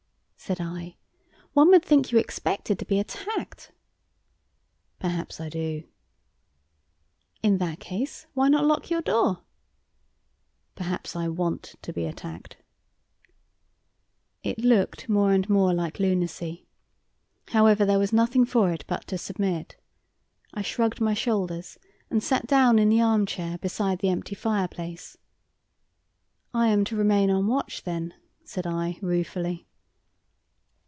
said 0.43 0.59
I. 0.59 0.97
"One 1.53 1.69
would 1.69 1.85
think 1.85 2.11
you 2.11 2.17
expected 2.17 2.79
to 2.79 2.85
be 2.85 2.99
attacked." 2.99 3.71
"Perhaps 4.99 5.39
I 5.39 5.47
do." 5.49 5.83
"In 7.43 7.59
that 7.59 7.79
case, 7.79 8.25
why 8.33 8.49
not 8.49 8.65
lock 8.65 8.89
your 8.89 9.03
door?" 9.03 9.43
"Perhaps 10.75 11.15
I 11.15 11.27
WANT 11.29 11.75
to 11.83 11.93
be 11.93 12.05
attacked." 12.07 12.57
It 14.43 14.57
looked 14.59 15.07
more 15.07 15.31
and 15.31 15.47
more 15.47 15.73
like 15.75 15.99
lunacy. 15.99 16.65
However, 17.49 17.85
there 17.85 17.99
was 17.99 18.11
nothing 18.11 18.43
for 18.43 18.73
it 18.73 18.83
but 18.87 19.05
to 19.07 19.17
submit. 19.19 19.75
I 20.55 20.63
shrugged 20.63 20.99
my 20.99 21.13
shoulders 21.13 21.77
and 22.09 22.21
sat 22.23 22.47
down 22.47 22.77
in 22.79 22.89
the 22.89 22.99
arm 22.99 23.27
chair 23.27 23.59
beside 23.59 23.99
the 23.99 24.09
empty 24.09 24.33
fireplace. 24.35 25.17
"I 26.51 26.67
am 26.69 26.83
to 26.85 26.95
remain 26.97 27.29
on 27.29 27.45
watch, 27.47 27.83
then?" 27.83 28.15
said 28.43 28.65
I, 28.65 28.97
ruefully. 29.03 29.67